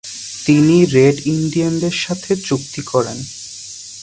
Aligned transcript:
তিনি 0.45 0.77
রেড 0.85 1.17
ইন্ডিয়ানদের 1.27 1.95
সাথে 1.97 2.31
চুক্তি 2.47 2.81
করেন। 2.81 3.17